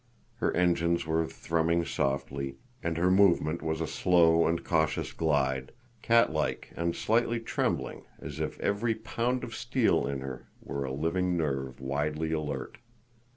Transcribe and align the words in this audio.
Her 0.37 0.51
engines 0.55 1.05
were 1.05 1.27
thrumming 1.27 1.85
softly, 1.85 2.55
and 2.81 2.97
her 2.97 3.11
movement 3.11 3.61
was 3.61 3.81
a 3.81 3.85
slow 3.85 4.47
and 4.47 4.63
cautious 4.65 5.13
glide, 5.13 5.73
catlike 6.01 6.73
and 6.75 6.95
slightly 6.95 7.39
trembling, 7.39 8.05
as 8.19 8.39
if 8.39 8.59
every 8.61 8.95
pound 8.95 9.43
of 9.43 9.53
steel 9.53 10.07
in 10.07 10.21
her 10.21 10.47
were 10.59 10.85
a 10.85 10.91
living 10.91 11.37
nerve 11.37 11.79
widely 11.79 12.31
alert. 12.31 12.79